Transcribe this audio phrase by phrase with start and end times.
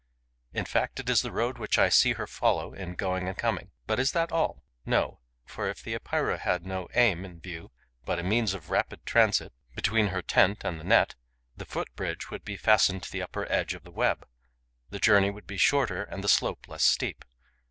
[0.51, 3.69] In fact, it is the road which I see her follow, in going and coming.
[3.85, 4.63] But is that all?
[4.83, 7.69] No; for, if the Epeira had no aim in view
[8.03, 11.13] but a means of rapid transit between her tent and the net,
[11.55, 14.27] the foot bridge would be fastened to the upper edge of the web.
[14.89, 17.23] The journey would be shorter and the slope less steep.